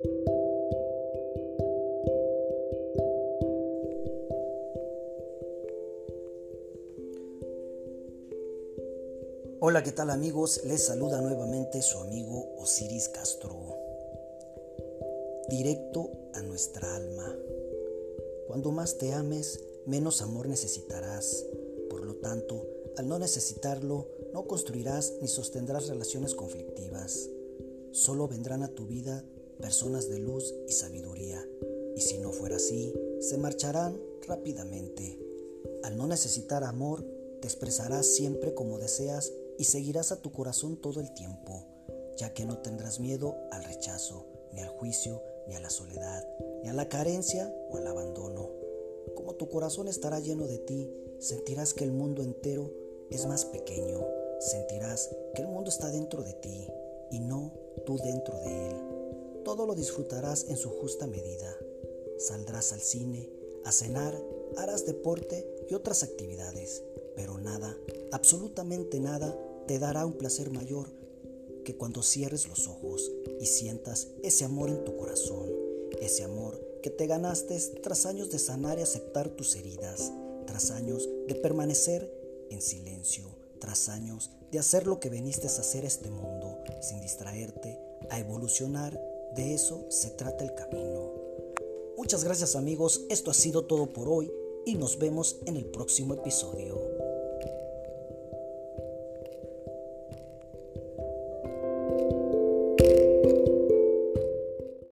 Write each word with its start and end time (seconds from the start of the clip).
Hola, 0.00 0.12
¿qué 9.82 9.90
tal 9.90 10.10
amigos? 10.10 10.60
Les 10.64 10.84
saluda 10.84 11.20
nuevamente 11.20 11.82
su 11.82 11.98
amigo 11.98 12.54
Osiris 12.58 13.08
Castro. 13.08 13.76
Directo 15.48 16.12
a 16.34 16.42
nuestra 16.42 16.94
alma. 16.94 17.36
Cuando 18.46 18.70
más 18.70 18.98
te 18.98 19.12
ames, 19.12 19.64
menos 19.84 20.22
amor 20.22 20.46
necesitarás. 20.46 21.44
Por 21.90 22.04
lo 22.04 22.14
tanto, 22.16 22.68
al 22.96 23.08
no 23.08 23.18
necesitarlo, 23.18 24.06
no 24.32 24.46
construirás 24.46 25.14
ni 25.20 25.26
sostendrás 25.26 25.88
relaciones 25.88 26.36
conflictivas. 26.36 27.28
Solo 27.90 28.28
vendrán 28.28 28.62
a 28.62 28.68
tu 28.68 28.86
vida 28.86 29.24
personas 29.60 30.08
de 30.08 30.18
luz 30.18 30.54
y 30.66 30.72
sabiduría. 30.72 31.44
Y 31.96 32.00
si 32.00 32.18
no 32.18 32.32
fuera 32.32 32.56
así, 32.56 32.94
se 33.20 33.38
marcharán 33.38 34.00
rápidamente. 34.26 35.18
Al 35.82 35.96
no 35.96 36.06
necesitar 36.06 36.64
amor, 36.64 37.04
te 37.40 37.48
expresarás 37.48 38.06
siempre 38.06 38.54
como 38.54 38.78
deseas 38.78 39.32
y 39.58 39.64
seguirás 39.64 40.12
a 40.12 40.20
tu 40.20 40.32
corazón 40.32 40.76
todo 40.76 41.00
el 41.00 41.12
tiempo, 41.12 41.64
ya 42.16 42.32
que 42.32 42.44
no 42.44 42.58
tendrás 42.58 43.00
miedo 43.00 43.36
al 43.50 43.64
rechazo, 43.64 44.26
ni 44.52 44.60
al 44.60 44.68
juicio, 44.68 45.22
ni 45.46 45.54
a 45.54 45.60
la 45.60 45.70
soledad, 45.70 46.26
ni 46.62 46.68
a 46.68 46.72
la 46.72 46.88
carencia 46.88 47.52
o 47.70 47.76
al 47.76 47.86
abandono. 47.86 48.50
Como 49.14 49.34
tu 49.34 49.48
corazón 49.48 49.88
estará 49.88 50.20
lleno 50.20 50.46
de 50.46 50.58
ti, 50.58 50.92
sentirás 51.18 51.74
que 51.74 51.84
el 51.84 51.92
mundo 51.92 52.22
entero 52.22 52.70
es 53.10 53.26
más 53.26 53.44
pequeño, 53.44 54.06
sentirás 54.40 55.10
que 55.34 55.42
el 55.42 55.48
mundo 55.48 55.70
está 55.70 55.90
dentro 55.90 56.22
de 56.22 56.34
ti 56.34 56.68
y 57.10 57.20
no 57.20 57.52
tú 57.84 57.96
dentro 57.98 58.38
de 58.40 58.68
él. 58.68 58.97
Todo 59.48 59.64
lo 59.64 59.74
disfrutarás 59.74 60.44
en 60.50 60.58
su 60.58 60.68
justa 60.68 61.06
medida. 61.06 61.56
Saldrás 62.18 62.74
al 62.74 62.82
cine, 62.82 63.30
a 63.64 63.72
cenar, 63.72 64.14
harás 64.58 64.84
deporte 64.84 65.64
y 65.70 65.72
otras 65.72 66.02
actividades, 66.02 66.82
pero 67.16 67.38
nada, 67.38 67.74
absolutamente 68.12 69.00
nada, 69.00 69.34
te 69.66 69.78
dará 69.78 70.04
un 70.04 70.18
placer 70.18 70.50
mayor 70.50 70.90
que 71.64 71.78
cuando 71.78 72.02
cierres 72.02 72.46
los 72.46 72.68
ojos 72.68 73.10
y 73.40 73.46
sientas 73.46 74.08
ese 74.22 74.44
amor 74.44 74.68
en 74.68 74.84
tu 74.84 74.98
corazón, 74.98 75.48
ese 75.98 76.24
amor 76.24 76.62
que 76.82 76.90
te 76.90 77.06
ganaste 77.06 77.58
tras 77.82 78.04
años 78.04 78.30
de 78.30 78.38
sanar 78.38 78.78
y 78.78 78.82
aceptar 78.82 79.30
tus 79.30 79.56
heridas, 79.56 80.12
tras 80.46 80.70
años 80.70 81.08
de 81.26 81.34
permanecer 81.36 82.12
en 82.50 82.60
silencio, 82.60 83.24
tras 83.60 83.88
años 83.88 84.30
de 84.52 84.58
hacer 84.58 84.86
lo 84.86 85.00
que 85.00 85.08
viniste 85.08 85.46
a 85.46 85.50
hacer 85.50 85.86
este 85.86 86.10
mundo, 86.10 86.58
sin 86.82 87.00
distraerte, 87.00 87.80
a 88.10 88.18
evolucionar, 88.18 89.00
de 89.38 89.54
eso 89.54 89.86
se 89.88 90.10
trata 90.10 90.42
el 90.42 90.52
camino. 90.52 91.12
Muchas 91.96 92.24
gracias 92.24 92.56
amigos, 92.56 93.02
esto 93.08 93.30
ha 93.30 93.34
sido 93.34 93.66
todo 93.66 93.86
por 93.86 94.08
hoy 94.08 94.32
y 94.66 94.74
nos 94.74 94.98
vemos 94.98 95.38
en 95.46 95.56
el 95.56 95.66
próximo 95.66 96.14
episodio. 96.14 96.87